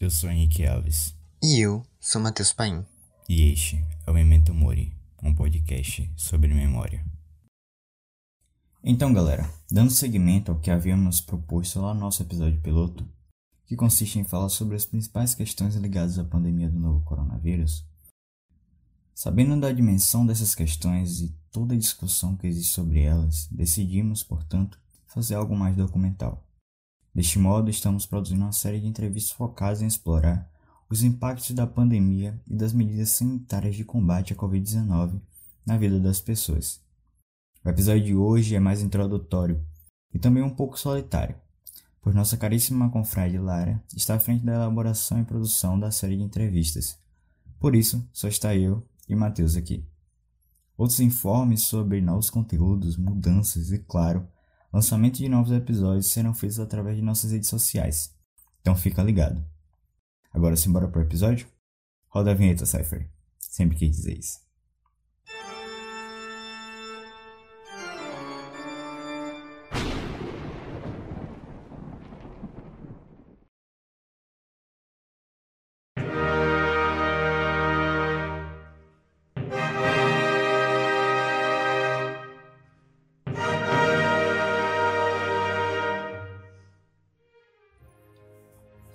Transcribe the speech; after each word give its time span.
Eu 0.00 0.10
sou 0.10 0.30
Henrique 0.30 0.64
Alves. 0.64 1.14
E 1.42 1.60
eu 1.60 1.82
sou 2.00 2.22
Matheus 2.22 2.54
Paim. 2.54 2.86
E 3.28 3.52
este 3.52 3.84
é 4.06 4.10
o 4.10 4.14
Memento 4.14 4.54
Mori, 4.54 4.96
um 5.22 5.34
podcast 5.34 6.10
sobre 6.16 6.54
memória. 6.54 7.04
Então, 8.82 9.12
galera, 9.12 9.52
dando 9.70 9.90
seguimento 9.90 10.50
ao 10.50 10.58
que 10.58 10.70
havíamos 10.70 11.20
proposto 11.20 11.82
lá 11.82 11.92
no 11.92 12.00
nosso 12.00 12.22
episódio 12.22 12.62
piloto, 12.62 13.06
que 13.66 13.76
consiste 13.76 14.18
em 14.18 14.24
falar 14.24 14.48
sobre 14.48 14.74
as 14.74 14.86
principais 14.86 15.34
questões 15.34 15.74
ligadas 15.74 16.18
à 16.18 16.24
pandemia 16.24 16.70
do 16.70 16.80
novo 16.80 17.04
coronavírus, 17.04 17.86
sabendo 19.14 19.60
da 19.60 19.70
dimensão 19.70 20.24
dessas 20.24 20.54
questões 20.54 21.20
e 21.20 21.28
toda 21.52 21.74
a 21.74 21.78
discussão 21.78 22.38
que 22.38 22.46
existe 22.46 22.72
sobre 22.72 23.02
elas, 23.02 23.48
decidimos, 23.52 24.22
portanto, 24.22 24.80
fazer 25.04 25.34
algo 25.34 25.54
mais 25.54 25.76
documental. 25.76 26.49
Deste 27.14 27.38
modo, 27.38 27.68
estamos 27.68 28.06
produzindo 28.06 28.42
uma 28.42 28.52
série 28.52 28.80
de 28.80 28.86
entrevistas 28.86 29.32
focadas 29.32 29.82
em 29.82 29.86
explorar 29.86 30.48
os 30.88 31.02
impactos 31.02 31.50
da 31.52 31.66
pandemia 31.66 32.40
e 32.48 32.54
das 32.54 32.72
medidas 32.72 33.10
sanitárias 33.10 33.76
de 33.76 33.84
combate 33.84 34.32
à 34.32 34.36
Covid-19 34.36 35.20
na 35.64 35.76
vida 35.76 36.00
das 36.00 36.20
pessoas. 36.20 36.80
O 37.64 37.68
episódio 37.68 38.04
de 38.04 38.14
hoje 38.14 38.54
é 38.54 38.60
mais 38.60 38.80
introdutório 38.80 39.64
e 40.12 40.18
também 40.18 40.42
um 40.42 40.50
pouco 40.50 40.78
solitário, 40.78 41.36
pois 42.00 42.14
nossa 42.14 42.36
caríssima 42.36 42.90
confrade 42.90 43.38
Lara 43.38 43.82
está 43.94 44.14
à 44.14 44.18
frente 44.18 44.44
da 44.44 44.54
elaboração 44.54 45.20
e 45.20 45.24
produção 45.24 45.78
da 45.78 45.90
série 45.90 46.16
de 46.16 46.22
entrevistas. 46.22 46.98
Por 47.58 47.76
isso, 47.76 48.08
só 48.12 48.26
está 48.26 48.56
eu 48.56 48.84
e 49.08 49.14
Matheus 49.14 49.56
aqui. 49.56 49.84
Outros 50.76 51.00
informes 51.00 51.62
sobre 51.62 52.00
novos 52.00 52.30
conteúdos, 52.30 52.96
mudanças 52.96 53.70
e, 53.70 53.78
claro, 53.78 54.26
lançamento 54.72 55.18
de 55.18 55.28
novos 55.28 55.52
episódios 55.52 56.06
serão 56.06 56.34
feitos 56.34 56.60
através 56.60 56.96
de 56.96 57.02
nossas 57.02 57.32
redes 57.32 57.48
sociais. 57.48 58.14
Então 58.60 58.76
fica 58.76 59.02
ligado. 59.02 59.44
Agora 60.32 60.56
simbora 60.56 60.88
pro 60.88 61.02
episódio? 61.02 61.46
Roda 62.08 62.30
a 62.30 62.34
vinheta, 62.34 62.66
Cypher. 62.66 63.10
Sempre 63.38 63.76
quis 63.76 63.96
dizer 63.96 64.18
isso. 64.18 64.49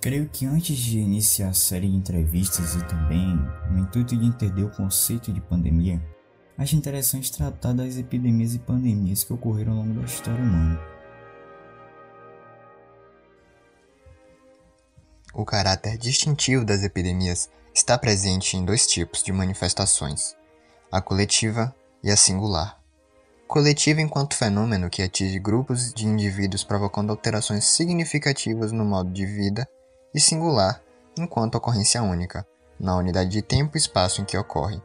Creio 0.06 0.28
que 0.28 0.46
antes 0.46 0.78
de 0.78 1.00
iniciar 1.00 1.48
a 1.48 1.52
série 1.52 1.90
de 1.90 1.96
entrevistas 1.96 2.76
e 2.76 2.84
também 2.84 3.34
no 3.68 3.80
intuito 3.80 4.16
de 4.16 4.24
entender 4.24 4.62
o 4.62 4.70
conceito 4.70 5.32
de 5.32 5.40
pandemia, 5.40 6.00
acho 6.56 6.76
interessante 6.76 7.32
tratar 7.32 7.72
das 7.72 7.96
epidemias 7.96 8.54
e 8.54 8.60
pandemias 8.60 9.24
que 9.24 9.32
ocorreram 9.32 9.72
ao 9.72 9.78
longo 9.78 9.98
da 9.98 10.06
história 10.06 10.40
humana. 10.40 10.80
O 15.34 15.44
caráter 15.44 15.98
distintivo 15.98 16.64
das 16.64 16.84
epidemias 16.84 17.50
está 17.74 17.98
presente 17.98 18.56
em 18.56 18.64
dois 18.64 18.86
tipos 18.86 19.24
de 19.24 19.32
manifestações: 19.32 20.36
a 20.92 21.00
coletiva 21.00 21.74
e 22.00 22.12
a 22.12 22.16
singular. 22.16 22.80
Coletiva 23.48 24.00
enquanto 24.00 24.36
fenômeno 24.36 24.88
que 24.88 25.02
atinge 25.02 25.40
grupos 25.40 25.92
de 25.92 26.06
indivíduos 26.06 26.62
provocando 26.62 27.10
alterações 27.10 27.64
significativas 27.64 28.70
no 28.70 28.84
modo 28.84 29.10
de 29.10 29.26
vida 29.26 29.68
e 30.16 30.20
singular 30.20 30.82
enquanto 31.18 31.56
ocorrência 31.56 32.02
única, 32.02 32.46
na 32.80 32.96
unidade 32.96 33.28
de 33.28 33.42
tempo 33.42 33.76
e 33.76 33.78
espaço 33.78 34.22
em 34.22 34.24
que 34.24 34.36
ocorre. 34.36 34.80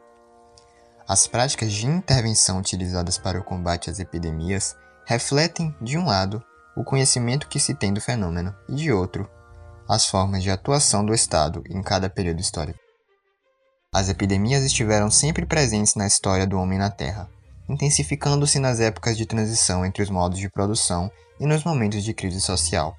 As 1.07 1.25
práticas 1.25 1.71
de 1.71 1.87
intervenção 1.87 2.59
utilizadas 2.59 3.17
para 3.17 3.39
o 3.39 3.43
combate 3.43 3.89
às 3.89 3.99
epidemias 3.99 4.75
refletem, 5.05 5.73
de 5.81 5.97
um 5.97 6.05
lado, 6.05 6.43
o 6.75 6.83
conhecimento 6.83 7.47
que 7.47 7.59
se 7.59 7.73
tem 7.73 7.93
do 7.93 7.99
fenômeno, 7.99 8.55
e 8.69 8.75
de 8.75 8.91
outro, 8.91 9.29
as 9.89 10.05
formas 10.05 10.43
de 10.43 10.51
atuação 10.51 11.05
do 11.05 11.13
Estado 11.13 11.63
em 11.69 11.81
cada 11.81 12.09
período 12.09 12.39
histórico. 12.39 12.79
As 13.93 14.07
epidemias 14.07 14.63
estiveram 14.63 15.11
sempre 15.11 15.45
presentes 15.45 15.95
na 15.95 16.07
história 16.07 16.47
do 16.47 16.57
homem 16.57 16.79
na 16.79 16.89
Terra, 16.89 17.29
intensificando-se 17.67 18.59
nas 18.59 18.79
épocas 18.79 19.17
de 19.17 19.25
transição 19.25 19.85
entre 19.85 20.01
os 20.01 20.09
modos 20.09 20.39
de 20.39 20.49
produção 20.49 21.11
e 21.39 21.45
nos 21.45 21.63
momentos 21.65 22.03
de 22.03 22.13
crise 22.13 22.39
social. 22.39 22.95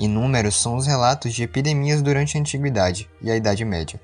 Inúmeros 0.00 0.58
são 0.58 0.76
os 0.76 0.86
relatos 0.86 1.34
de 1.34 1.42
epidemias 1.42 2.00
durante 2.00 2.34
a 2.34 2.40
Antiguidade 2.40 3.10
e 3.20 3.30
a 3.30 3.36
Idade 3.36 3.66
Média. 3.66 4.00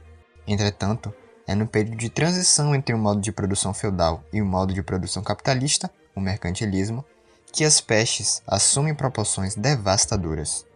Entretanto, 0.47 1.13
é 1.47 1.55
no 1.55 1.67
período 1.67 1.97
de 1.97 2.11
transição 2.11 2.75
entre 2.75 2.95
o 2.95 2.99
modo 2.99 3.19
de 3.19 3.33
produção 3.33 3.73
feudal 3.73 4.23
e 4.31 4.43
o 4.43 4.45
modo 4.45 4.75
de 4.75 4.83
produção 4.83 5.23
capitalista, 5.23 5.91
o 6.15 6.21
mercantilismo, 6.21 7.03
que 7.51 7.65
as 7.65 7.81
pestes 7.81 8.43
assumem 8.47 8.95
proporções 8.95 9.55
devastadoras. 9.55 10.67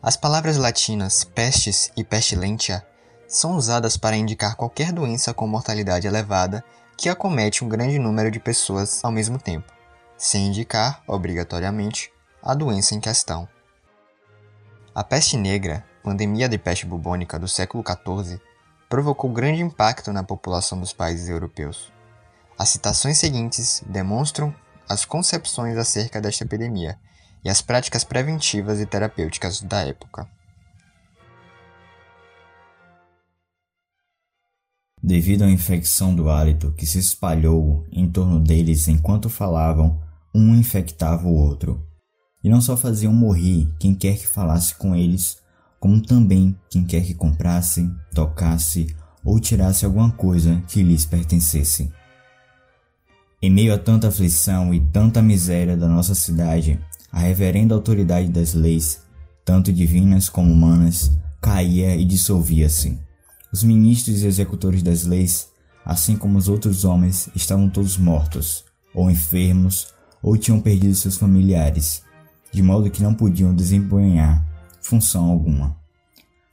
As 0.00 0.16
palavras 0.16 0.56
latinas 0.56 1.24
pestes 1.24 1.90
e 1.96 2.04
pestilentia 2.04 2.86
são 3.26 3.56
usadas 3.56 3.96
para 3.96 4.16
indicar 4.16 4.54
qualquer 4.54 4.92
doença 4.92 5.34
com 5.34 5.48
mortalidade 5.48 6.06
elevada 6.06 6.62
que 6.96 7.08
acomete 7.08 7.64
um 7.64 7.68
grande 7.68 7.98
número 7.98 8.30
de 8.30 8.38
pessoas 8.38 9.04
ao 9.04 9.10
mesmo 9.10 9.36
tempo, 9.36 9.72
sem 10.16 10.46
indicar, 10.46 11.02
obrigatoriamente, 11.08 12.12
a 12.40 12.54
doença 12.54 12.94
em 12.94 13.00
questão. 13.00 13.48
A 15.00 15.02
peste 15.02 15.34
negra, 15.34 15.82
pandemia 16.02 16.46
de 16.46 16.58
peste 16.58 16.84
bubônica 16.84 17.38
do 17.38 17.48
século 17.48 17.82
XIV, 17.82 18.38
provocou 18.86 19.32
grande 19.32 19.62
impacto 19.62 20.12
na 20.12 20.22
população 20.22 20.78
dos 20.78 20.92
países 20.92 21.30
europeus. 21.30 21.90
As 22.58 22.68
citações 22.68 23.16
seguintes 23.16 23.82
demonstram 23.86 24.54
as 24.86 25.06
concepções 25.06 25.78
acerca 25.78 26.20
desta 26.20 26.44
epidemia 26.44 26.98
e 27.42 27.48
as 27.48 27.62
práticas 27.62 28.04
preventivas 28.04 28.78
e 28.78 28.84
terapêuticas 28.84 29.62
da 29.62 29.80
época. 29.86 30.28
Devido 35.02 35.44
à 35.44 35.50
infecção 35.50 36.14
do 36.14 36.28
hálito 36.28 36.74
que 36.74 36.84
se 36.84 36.98
espalhou 36.98 37.86
em 37.90 38.06
torno 38.06 38.38
deles 38.38 38.86
enquanto 38.86 39.30
falavam, 39.30 39.98
um 40.34 40.54
infectava 40.54 41.26
o 41.26 41.34
outro 41.34 41.89
e 42.42 42.48
não 42.48 42.60
só 42.60 42.76
faziam 42.76 43.12
morrer 43.12 43.68
quem 43.78 43.94
quer 43.94 44.16
que 44.16 44.26
falasse 44.26 44.74
com 44.74 44.94
eles, 44.94 45.38
como 45.78 46.00
também 46.00 46.56
quem 46.68 46.84
quer 46.84 47.02
que 47.02 47.14
comprasse, 47.14 47.90
tocasse 48.14 48.94
ou 49.24 49.38
tirasse 49.38 49.84
alguma 49.84 50.10
coisa 50.10 50.62
que 50.68 50.82
lhes 50.82 51.04
pertencesse. 51.04 51.90
Em 53.42 53.50
meio 53.50 53.72
a 53.72 53.78
tanta 53.78 54.08
aflição 54.08 54.74
e 54.74 54.80
tanta 54.80 55.22
miséria 55.22 55.76
da 55.76 55.88
nossa 55.88 56.14
cidade, 56.14 56.78
a 57.10 57.18
reverenda 57.18 57.74
autoridade 57.74 58.28
das 58.28 58.52
leis, 58.54 59.02
tanto 59.44 59.72
divinas 59.72 60.28
como 60.28 60.52
humanas, 60.52 61.10
caía 61.40 61.96
e 61.96 62.04
dissolvia-se. 62.04 62.98
Os 63.52 63.62
ministros 63.62 64.22
e 64.22 64.26
executores 64.26 64.82
das 64.82 65.04
leis, 65.04 65.48
assim 65.84 66.16
como 66.16 66.38
os 66.38 66.48
outros 66.48 66.84
homens, 66.84 67.30
estavam 67.34 67.68
todos 67.68 67.96
mortos, 67.96 68.64
ou 68.94 69.10
enfermos, 69.10 69.88
ou 70.22 70.36
tinham 70.36 70.60
perdido 70.60 70.94
seus 70.94 71.16
familiares, 71.16 72.02
de 72.52 72.62
modo 72.62 72.90
que 72.90 73.02
não 73.02 73.14
podiam 73.14 73.54
desempenhar 73.54 74.44
função 74.80 75.30
alguma. 75.30 75.76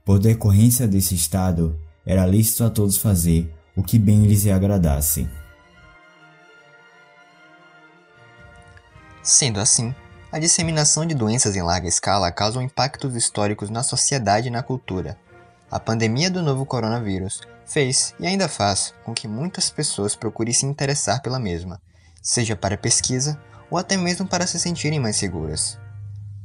Por 0.06 0.20
decorrência 0.20 0.88
desse 0.88 1.16
estado, 1.16 1.80
era 2.06 2.26
lícito 2.26 2.64
a 2.64 2.70
todos 2.70 2.98
fazer 2.98 3.54
o 3.76 3.84
que 3.84 4.00
bem 4.00 4.26
lhes 4.26 4.48
agradasse. 4.48 5.28
Sendo 9.22 9.60
assim, 9.60 9.94
a 10.32 10.40
disseminação 10.40 11.06
de 11.06 11.14
doenças 11.14 11.56
em 11.56 11.62
larga 11.62 11.88
escala 11.88 12.32
causou 12.32 12.62
impactos 12.62 13.16
históricos 13.16 13.70
na 13.70 13.84
sociedade 13.84 14.48
e 14.48 14.52
na 14.52 14.64
cultura. 14.64 15.18
A 15.70 15.80
pandemia 15.80 16.32
do 16.32 16.42
novo 16.42 16.66
coronavírus 16.66 17.42
fez 17.66 18.16
e 18.20 18.26
ainda 18.26 18.48
faz 18.48 18.94
com 19.04 19.14
que 19.14 19.28
muitas 19.28 19.70
pessoas 19.70 20.16
procurem 20.16 20.54
se 20.54 20.66
interessar 20.66 21.22
pela 21.22 21.40
mesma, 21.40 21.82
seja 22.22 22.56
para 22.56 22.78
pesquisa 22.78 23.38
ou 23.70 23.78
até 23.78 23.98
mesmo 23.98 24.26
para 24.26 24.48
se 24.48 24.58
sentirem 24.58 25.00
mais 25.00 25.18
seguras. 25.18 25.78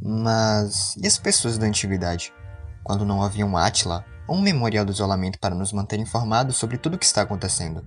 Mas 0.04 0.96
e 0.96 1.06
as 1.06 1.16
pessoas 1.16 1.56
da 1.56 1.66
antiguidade? 1.66 2.34
Quando 2.82 3.04
não 3.04 3.22
havia 3.22 3.46
um 3.46 3.56
Átila 3.56 4.04
ou 4.26 4.37
um 4.37 4.43
memorial 4.43 4.84
do 4.84 4.90
isolamento 4.90 5.38
para 5.38 5.54
nos 5.54 5.72
manter 5.72 6.00
informados 6.00 6.56
sobre 6.56 6.76
tudo 6.76 6.94
o 6.94 6.99
que 6.99 7.06
está 7.06 7.22
acontecendo? 7.22 7.87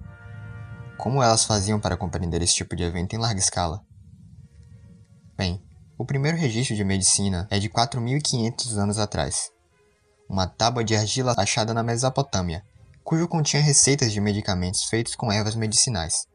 Como 0.98 1.22
elas 1.22 1.44
faziam 1.44 1.78
para 1.78 1.98
compreender 1.98 2.42
esse 2.42 2.56
tipo 2.56 2.74
de 2.74 2.84
evento 2.84 3.14
em 3.14 3.20
larga 3.20 3.40
escala? 3.40 3.82
Bem, 5.38 5.62
o 5.98 6.06
primeiro 6.06 6.38
registro 6.38 6.74
de 6.74 6.86
medicina 6.86 7.50
é 7.52 7.60
de 7.60 7.68
4.500 7.68 8.78
anos 8.78 8.98
atrás. 8.98 9.52
Uma 10.30 10.48
tábua 10.48 10.86
de 10.86 10.96
argila 10.96 11.36
achada 11.38 11.74
na 11.74 11.84
Mesopotâmia, 11.84 12.64
cujo 13.04 13.28
continha 13.28 13.62
receitas 13.62 14.14
de 14.14 14.22
medicamentos 14.22 14.86
feitos 14.86 15.16
com 15.16 15.30
ervas 15.30 15.56
medicinais. 15.56 16.28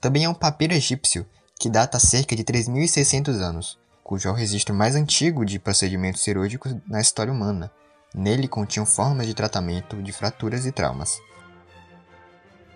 Também 0.00 0.24
há 0.24 0.30
um 0.30 0.34
papiro 0.34 0.72
egípcio, 0.72 1.28
que 1.58 1.68
data 1.68 2.00
cerca 2.00 2.34
de 2.34 2.42
3.600 2.42 3.34
anos, 3.40 3.78
cujo 4.10 4.26
é 4.26 4.32
o 4.32 4.34
registro 4.34 4.74
mais 4.74 4.96
antigo 4.96 5.44
de 5.44 5.60
procedimentos 5.60 6.22
cirúrgicos 6.22 6.74
na 6.88 7.00
história 7.00 7.32
humana, 7.32 7.70
Nele 8.12 8.48
continham 8.48 8.84
formas 8.84 9.24
de 9.24 9.34
tratamento 9.34 10.02
de 10.02 10.10
fraturas 10.10 10.66
e 10.66 10.72
traumas. 10.72 11.16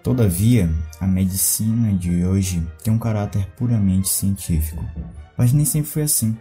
Todavia, 0.00 0.70
a 1.00 1.08
medicina 1.08 1.92
de 1.92 2.24
hoje 2.24 2.64
tem 2.84 2.92
um 2.92 3.00
caráter 3.00 3.50
puramente 3.56 4.08
científico, 4.08 4.80
mas 5.36 5.52
nem 5.52 5.64
sempre 5.64 5.90
foi 5.90 6.02
assim. 6.02 6.38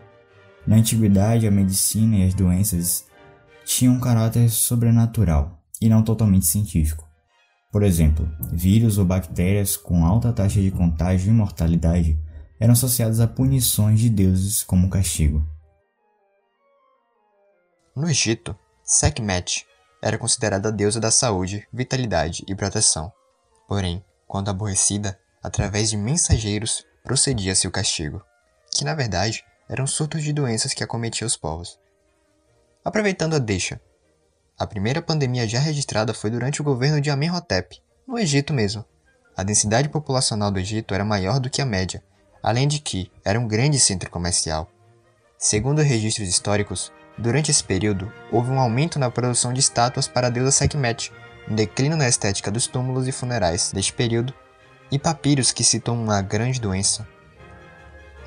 Na 0.67 0.75
antiguidade, 0.75 1.47
a 1.47 1.51
medicina 1.51 2.17
e 2.17 2.27
as 2.27 2.35
doenças 2.35 3.07
tinham 3.65 3.95
um 3.95 3.99
caráter 3.99 4.47
sobrenatural 4.47 5.59
e 5.81 5.89
não 5.89 6.03
totalmente 6.03 6.45
científico. 6.45 7.09
Por 7.71 7.81
exemplo, 7.81 8.31
vírus 8.51 8.99
ou 8.99 9.05
bactérias 9.05 9.75
com 9.75 10.05
alta 10.05 10.31
taxa 10.31 10.61
de 10.61 10.69
contágio 10.69 11.31
e 11.31 11.33
mortalidade 11.33 12.19
eram 12.63 12.71
associados 12.71 13.19
a 13.19 13.27
punições 13.27 13.99
de 13.99 14.09
deuses 14.09 14.63
como 14.63 14.89
castigo. 14.89 15.45
No 17.93 18.09
Egito, 18.09 18.57
Sekhmet 18.85 19.67
era 20.01 20.17
considerada 20.17 20.69
a 20.69 20.71
deusa 20.71 20.97
da 20.97 21.11
saúde, 21.11 21.67
vitalidade 21.73 22.41
e 22.47 22.55
proteção. 22.55 23.11
Porém, 23.67 24.01
quando 24.25 24.47
aborrecida, 24.47 25.19
através 25.43 25.89
de 25.89 25.97
mensageiros 25.97 26.85
procedia-se 27.03 27.67
o 27.67 27.71
castigo, 27.71 28.23
que 28.71 28.85
na 28.85 28.95
verdade 28.95 29.43
eram 29.67 29.85
surtos 29.85 30.23
de 30.23 30.31
doenças 30.31 30.73
que 30.73 30.85
acometiam 30.85 31.27
os 31.27 31.35
povos. 31.35 31.77
Aproveitando 32.81 33.35
a 33.35 33.39
deixa, 33.39 33.81
a 34.57 34.65
primeira 34.65 35.01
pandemia 35.01 35.45
já 35.45 35.59
registrada 35.59 36.13
foi 36.13 36.29
durante 36.29 36.61
o 36.61 36.63
governo 36.63 37.01
de 37.01 37.09
Amenhotep, 37.09 37.81
no 38.07 38.17
Egito 38.17 38.53
mesmo. 38.53 38.85
A 39.35 39.43
densidade 39.43 39.89
populacional 39.89 40.49
do 40.49 40.59
Egito 40.59 40.93
era 40.93 41.03
maior 41.03 41.41
do 41.41 41.49
que 41.49 41.61
a 41.61 41.65
média, 41.65 42.01
além 42.43 42.67
de 42.67 42.79
que 42.79 43.09
era 43.23 43.39
um 43.39 43.47
grande 43.47 43.79
centro 43.79 44.11
comercial. 44.11 44.69
Segundo 45.37 45.81
registros 45.81 46.27
históricos, 46.27 46.91
durante 47.17 47.49
esse 47.49 47.63
período 47.63 48.11
houve 48.31 48.51
um 48.51 48.59
aumento 48.59 48.99
na 48.99 49.09
produção 49.09 49.53
de 49.53 49.61
estátuas 49.61 50.07
para 50.07 50.27
a 50.27 50.29
deusa 50.29 50.51
Sekhmet, 50.51 51.11
um 51.49 51.55
declínio 51.55 51.97
na 51.97 52.07
estética 52.07 52.51
dos 52.51 52.67
túmulos 52.67 53.07
e 53.07 53.11
funerais 53.11 53.71
deste 53.71 53.93
período, 53.93 54.33
e 54.91 54.99
papiros 54.99 55.51
que 55.51 55.63
citam 55.63 55.95
uma 55.95 56.21
grande 56.21 56.59
doença. 56.59 57.07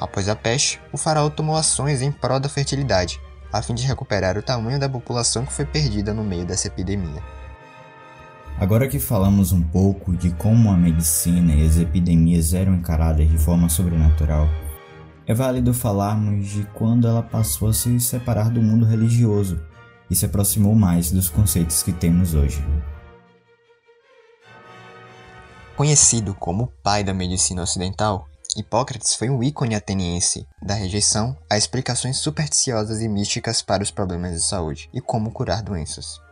Após 0.00 0.28
a 0.28 0.34
peste, 0.34 0.80
o 0.92 0.96
faraó 0.96 1.30
tomou 1.30 1.56
ações 1.56 2.02
em 2.02 2.10
prol 2.10 2.40
da 2.40 2.48
fertilidade, 2.48 3.20
a 3.52 3.62
fim 3.62 3.74
de 3.74 3.86
recuperar 3.86 4.36
o 4.36 4.42
tamanho 4.42 4.78
da 4.78 4.88
população 4.88 5.46
que 5.46 5.52
foi 5.52 5.64
perdida 5.64 6.12
no 6.12 6.24
meio 6.24 6.44
dessa 6.44 6.66
epidemia. 6.66 7.22
Agora 8.58 8.88
que 8.88 8.98
falamos 8.98 9.52
um 9.52 9.62
pouco 9.62 10.16
de 10.16 10.30
como 10.30 10.70
a 10.70 10.76
medicina 10.76 11.54
e 11.54 11.66
as 11.66 11.76
epidemias 11.76 12.54
eram 12.54 12.74
encaradas 12.74 13.28
de 13.28 13.36
forma 13.36 13.68
sobrenatural, 13.68 14.48
é 15.26 15.34
válido 15.34 15.74
falarmos 15.74 16.48
de 16.48 16.64
quando 16.72 17.06
ela 17.06 17.22
passou 17.22 17.68
a 17.68 17.74
se 17.74 18.00
separar 18.00 18.48
do 18.48 18.62
mundo 18.62 18.86
religioso 18.86 19.60
e 20.10 20.16
se 20.16 20.24
aproximou 20.24 20.74
mais 20.74 21.10
dos 21.10 21.28
conceitos 21.28 21.82
que 21.82 21.92
temos 21.92 22.32
hoje. 22.32 22.64
Conhecido 25.76 26.34
como 26.34 26.64
o 26.64 26.72
pai 26.82 27.04
da 27.04 27.12
medicina 27.12 27.62
ocidental, 27.62 28.26
Hipócrates 28.56 29.14
foi 29.14 29.28
um 29.28 29.42
ícone 29.42 29.74
ateniense 29.74 30.46
da 30.62 30.72
rejeição 30.72 31.36
a 31.50 31.58
explicações 31.58 32.16
supersticiosas 32.16 33.02
e 33.02 33.08
místicas 33.08 33.60
para 33.60 33.82
os 33.82 33.90
problemas 33.90 34.32
de 34.32 34.40
saúde 34.40 34.88
e 34.94 35.00
como 35.02 35.30
curar 35.30 35.62
doenças. 35.62 36.24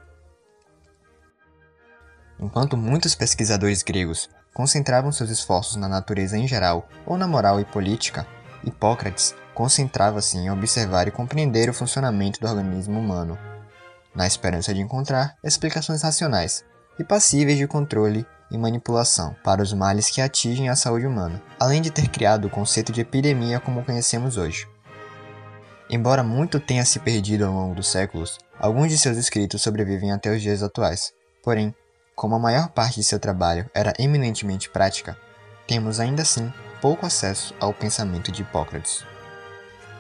Enquanto 2.38 2.76
muitos 2.76 3.14
pesquisadores 3.14 3.82
gregos 3.82 4.28
concentravam 4.52 5.12
seus 5.12 5.30
esforços 5.30 5.76
na 5.76 5.88
natureza 5.88 6.36
em 6.36 6.46
geral 6.46 6.88
ou 7.06 7.16
na 7.16 7.26
moral 7.26 7.60
e 7.60 7.64
política, 7.64 8.26
Hipócrates 8.64 9.34
concentrava-se 9.54 10.36
em 10.36 10.50
observar 10.50 11.06
e 11.06 11.12
compreender 11.12 11.68
o 11.68 11.74
funcionamento 11.74 12.40
do 12.40 12.48
organismo 12.48 12.98
humano, 12.98 13.38
na 14.14 14.26
esperança 14.26 14.72
de 14.72 14.80
encontrar 14.80 15.36
explicações 15.42 16.02
racionais 16.02 16.64
e 16.98 17.04
passíveis 17.04 17.58
de 17.58 17.66
controle 17.66 18.26
e 18.50 18.58
manipulação 18.58 19.34
para 19.42 19.62
os 19.62 19.72
males 19.72 20.10
que 20.10 20.20
atingem 20.20 20.68
a 20.68 20.76
saúde 20.76 21.06
humana, 21.06 21.42
além 21.58 21.82
de 21.82 21.90
ter 21.90 22.08
criado 22.08 22.46
o 22.46 22.50
conceito 22.50 22.92
de 22.92 23.00
epidemia 23.00 23.58
como 23.58 23.84
conhecemos 23.84 24.36
hoje. 24.36 24.68
Embora 25.90 26.22
muito 26.22 26.58
tenha 26.58 26.84
se 26.84 26.98
perdido 26.98 27.44
ao 27.44 27.52
longo 27.52 27.74
dos 27.74 27.88
séculos, 27.88 28.38
alguns 28.58 28.88
de 28.88 28.98
seus 28.98 29.16
escritos 29.16 29.62
sobrevivem 29.62 30.12
até 30.12 30.34
os 30.34 30.40
dias 30.40 30.62
atuais. 30.62 31.12
Porém, 31.42 31.74
como 32.14 32.34
a 32.34 32.38
maior 32.38 32.68
parte 32.68 32.96
de 32.96 33.04
seu 33.04 33.18
trabalho 33.18 33.68
era 33.74 33.92
eminentemente 33.98 34.68
prática, 34.70 35.16
temos 35.66 36.00
ainda 36.00 36.22
assim 36.22 36.52
pouco 36.80 37.06
acesso 37.06 37.54
ao 37.58 37.72
pensamento 37.72 38.30
de 38.30 38.42
Hipócrates. 38.42 39.04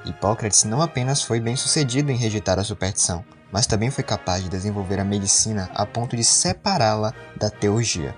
Hipócrates 0.04 0.64
não 0.64 0.82
apenas 0.82 1.22
foi 1.22 1.40
bem 1.40 1.56
sucedido 1.56 2.10
em 2.10 2.16
rejeitar 2.16 2.58
a 2.58 2.64
superstição, 2.64 3.24
mas 3.50 3.66
também 3.66 3.90
foi 3.90 4.04
capaz 4.04 4.42
de 4.42 4.48
desenvolver 4.48 5.00
a 5.00 5.04
medicina 5.04 5.70
a 5.74 5.86
ponto 5.86 6.16
de 6.16 6.24
separá-la 6.24 7.14
da 7.36 7.48
teurgia 7.48 8.14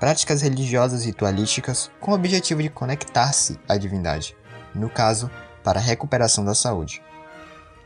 práticas 0.00 0.40
religiosas 0.40 1.04
ritualísticas 1.04 1.90
com 2.00 2.12
o 2.12 2.14
objetivo 2.14 2.62
de 2.62 2.70
conectar-se 2.70 3.60
à 3.68 3.76
divindade, 3.76 4.34
no 4.74 4.88
caso, 4.88 5.30
para 5.62 5.78
a 5.78 5.82
recuperação 5.82 6.42
da 6.42 6.54
saúde. 6.54 7.02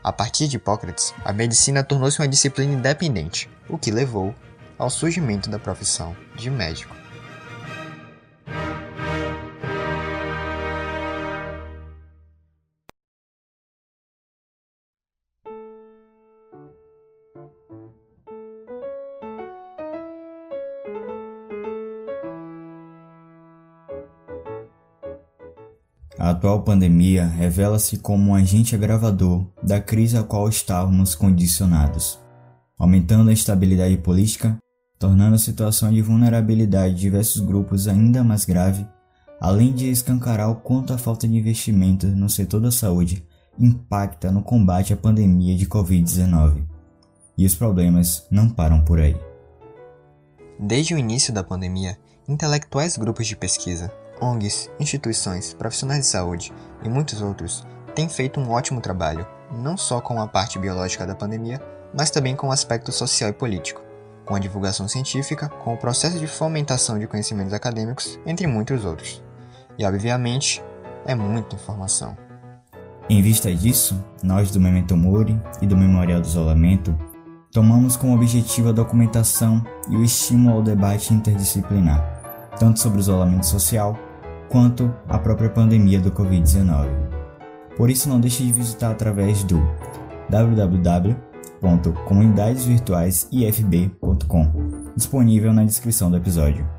A 0.01 0.13
partir 0.13 0.47
de 0.47 0.55
Hipócrates, 0.55 1.13
a 1.25 1.33
medicina 1.33 1.83
tornou-se 1.83 2.19
uma 2.19 2.27
disciplina 2.27 2.73
independente, 2.73 3.49
o 3.67 3.77
que 3.77 3.91
levou 3.91 4.33
ao 4.77 4.89
surgimento 4.89 5.49
da 5.49 5.59
profissão 5.59 6.15
de 6.35 6.49
médico. 6.49 6.95
A 26.17 26.31
atual 26.31 26.63
pandemia 26.63 27.27
revela-se 27.27 27.97
como 27.99 28.31
um 28.31 28.33
agente 28.33 28.73
agravador 28.73 29.45
da 29.61 29.79
crise 29.79 30.17
a 30.17 30.23
qual 30.23 30.49
estávamos 30.49 31.13
condicionados, 31.13 32.19
aumentando 32.79 33.29
a 33.29 33.33
instabilidade 33.33 33.97
política, 33.97 34.57
tornando 34.97 35.35
a 35.35 35.39
situação 35.39 35.91
de 35.91 36.01
vulnerabilidade 36.01 36.95
de 36.95 37.01
diversos 37.01 37.41
grupos 37.41 37.87
ainda 37.87 38.23
mais 38.23 38.45
grave, 38.45 38.87
além 39.39 39.73
de 39.73 39.89
escancarar 39.89 40.49
o 40.49 40.55
quanto 40.55 40.93
a 40.93 40.97
falta 40.97 41.27
de 41.27 41.35
investimento 41.35 42.07
no 42.07 42.29
setor 42.29 42.61
da 42.61 42.71
saúde 42.71 43.25
impacta 43.59 44.31
no 44.31 44.43
combate 44.43 44.93
à 44.93 44.97
pandemia 44.97 45.55
de 45.55 45.65
Covid-19. 45.65 46.65
E 47.37 47.45
os 47.45 47.55
problemas 47.55 48.25
não 48.31 48.49
param 48.49 48.83
por 48.83 48.99
aí. 48.99 49.15
Desde 50.59 50.93
o 50.93 50.97
início 50.97 51.33
da 51.33 51.43
pandemia, 51.43 51.97
intelectuais 52.27 52.97
grupos 52.97 53.27
de 53.27 53.35
pesquisa, 53.35 53.91
ONGs, 54.21 54.69
instituições, 54.79 55.53
profissionais 55.53 56.01
de 56.01 56.07
saúde 56.07 56.53
e 56.83 56.89
muitos 56.89 57.21
outros 57.21 57.65
têm 57.93 58.07
feito 58.07 58.39
um 58.39 58.49
ótimo 58.49 58.81
trabalho, 58.81 59.27
não 59.51 59.77
só 59.77 59.99
com 59.99 60.21
a 60.21 60.27
parte 60.27 60.57
biológica 60.57 61.05
da 61.05 61.15
pandemia, 61.15 61.61
mas 61.93 62.09
também 62.09 62.35
com 62.35 62.47
o 62.47 62.51
aspecto 62.51 62.91
social 62.91 63.29
e 63.29 63.33
político, 63.33 63.81
com 64.25 64.35
a 64.35 64.39
divulgação 64.39 64.87
científica, 64.87 65.47
com 65.47 65.73
o 65.73 65.77
processo 65.77 66.19
de 66.19 66.27
fomentação 66.27 66.97
de 66.97 67.07
conhecimentos 67.07 67.53
acadêmicos, 67.53 68.19
entre 68.25 68.47
muitos 68.47 68.83
outros. 68.83 69.23
E, 69.77 69.85
obviamente, 69.85 70.63
é 71.05 71.13
muita 71.13 71.55
informação. 71.55 72.17
Em 73.07 73.21
vista 73.21 73.53
disso, 73.53 74.03
nós 74.23 74.49
do 74.49 74.59
Memento 74.59 74.97
Mori 74.97 75.39
e 75.61 75.67
do 75.67 75.77
Memorial 75.77 76.19
do 76.19 76.27
Isolamento 76.27 76.97
tomamos 77.51 77.95
como 77.95 78.15
objetivo 78.15 78.69
a 78.69 78.71
documentação 78.71 79.63
e 79.89 79.95
o 79.95 80.03
estímulo 80.03 80.57
ao 80.57 80.63
debate 80.63 81.13
interdisciplinar, 81.13 82.51
tanto 82.57 82.79
sobre 82.79 82.97
o 82.97 83.01
isolamento 83.01 83.45
social 83.45 83.97
quanto 84.49 84.93
a 85.07 85.19
própria 85.19 85.49
pandemia 85.49 85.99
do 85.99 86.11
Covid-19. 86.11 86.89
Por 87.77 87.89
isso, 87.89 88.09
não 88.09 88.19
deixe 88.19 88.43
de 88.43 88.51
visitar 88.51 88.91
através 88.91 89.43
do 89.43 89.61
www.comunidadesvirtuaisifb.com, 91.65 94.51
disponível 94.95 95.51
na 95.51 95.63
descrição 95.63 96.11
do 96.11 96.17
episódio. 96.17 96.69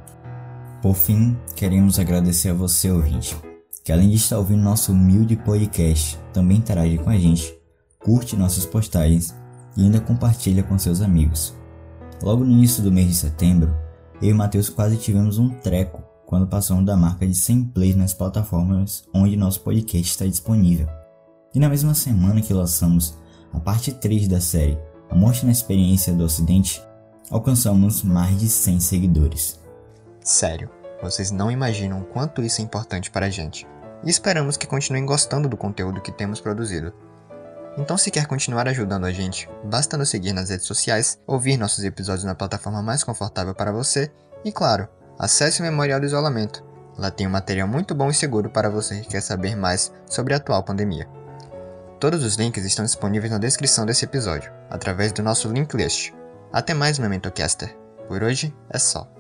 Por 0.81 0.95
fim, 0.95 1.37
queremos 1.57 1.99
agradecer 1.99 2.50
a 2.50 2.55
você, 2.55 2.88
ouvinte, 2.90 3.37
que 3.85 3.90
além 3.93 4.11
de 4.11 4.16
estar 4.16 4.38
ouvindo 4.38 4.62
nosso 4.62 4.93
humilde 4.93 5.35
podcast, 5.37 6.16
também 6.33 6.59
interage 6.59 6.99
com 6.99 7.11
a 7.11 7.19
gente, 7.19 7.52
curte 7.99 8.37
nossas 8.37 8.64
postagens 8.64 9.35
e 9.76 9.83
ainda 9.83 10.00
compartilha 10.00 10.62
com 10.62 10.78
seus 10.78 11.00
amigos. 11.00 11.52
Logo 12.23 12.45
no 12.45 12.52
início 12.52 12.81
do 12.83 12.93
mês 12.93 13.09
de 13.09 13.14
setembro, 13.14 13.75
eu 14.23 14.31
e 14.31 14.35
Matheus 14.35 14.69
quase 14.69 14.97
tivemos 14.97 15.38
um 15.38 15.49
treco 15.50 16.05
quando 16.25 16.47
passamos 16.47 16.87
da 16.87 16.97
marca 16.97 17.26
de 17.26 17.35
100 17.35 17.64
plays 17.64 17.97
nas 17.97 18.14
plataformas 18.14 19.05
onde 19.12 19.37
nosso 19.37 19.61
podcast 19.61 20.12
está 20.12 20.25
disponível. 20.25 20.88
E 21.55 21.59
na 21.59 21.69
mesma 21.69 21.93
semana 21.95 22.40
que 22.40 22.55
lançamos 22.55 23.19
a 23.57 23.61
parte 23.61 23.91
3 23.91 24.29
da 24.29 24.41
série 24.41 24.79
a 25.09 25.15
morte 25.15 25.47
na 25.47 25.53
Experiência 25.53 26.13
do 26.13 26.25
Ocidente, 26.25 26.85
alcançamos 27.31 28.03
mais 28.03 28.39
de 28.39 28.49
100 28.49 28.81
seguidores. 28.81 29.61
Sério, 30.21 30.69
vocês 31.01 31.31
não 31.31 31.51
imaginam 31.51 32.03
quanto 32.03 32.43
isso 32.43 32.61
é 32.61 32.65
importante 32.65 33.11
para 33.11 33.27
a 33.27 33.31
gente. 33.31 33.67
E 34.05 34.11
esperamos 34.11 34.57
que 34.57 34.67
continuem 34.67 35.07
gostando 35.07 35.49
do 35.49 35.57
conteúdo 35.57 36.01
que 36.01 36.13
temos 36.13 36.41
produzido. 36.41 36.93
Então, 37.79 37.97
se 37.97 38.11
quer 38.11 38.27
continuar 38.27 38.67
ajudando 38.69 39.05
a 39.05 39.13
gente, 39.13 39.49
basta 39.65 39.97
nos 39.97 40.09
seguir 40.09 40.33
nas 40.33 40.51
redes 40.51 40.67
sociais, 40.67 41.19
ouvir 41.27 41.57
nossos 41.57 41.85
episódios 41.85 42.25
na 42.25 42.35
plataforma 42.35 42.83
mais 42.83 43.05
confortável 43.05 43.55
para 43.55 43.73
você 43.73 44.11
e, 44.45 44.51
claro, 44.51 44.89
acesse 45.19 45.61
o 45.61 45.63
Memorial 45.63 46.01
do 46.01 46.07
Isolamento. 46.07 46.65
Lá 46.99 47.11
tem 47.11 47.27
um 47.27 47.31
material 47.31 47.69
muito 47.69 47.95
bom 47.95 48.11
e 48.11 48.15
seguro 48.15 48.51
para 48.51 48.69
você 48.69 49.01
que 49.01 49.11
quer 49.11 49.21
saber 49.21 49.55
mais 49.55 49.93
sobre 50.07 50.35
a 50.35 50.39
atual 50.39 50.63
pandemia. 50.63 51.16
Todos 51.99 52.23
os 52.23 52.35
links 52.37 52.65
estão 52.65 52.85
disponíveis 52.85 53.33
na 53.33 53.38
descrição 53.38 53.87
desse 53.87 54.05
episódio, 54.05 54.53
através 54.69 55.12
do 55.12 55.23
nosso 55.23 55.50
link 55.50 55.75
list. 55.75 56.12
Até 56.53 56.75
mais, 56.75 56.99
meu 56.99 57.09
Mentocaster. 57.09 57.75
Por 58.07 58.23
hoje 58.23 58.55
é 58.69 58.79
só. 58.79 59.16